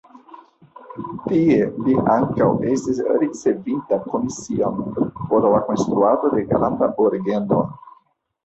Tie 1.25 1.57
li 1.87 1.97
ankaŭ 2.13 2.47
estis 2.71 3.01
ricevinta 3.25 4.01
komision 4.15 4.81
por 5.29 5.49
la 5.57 5.63
konstruado 5.69 6.33
de 6.37 6.45
granda 6.55 6.91
orgeno. 7.09 7.65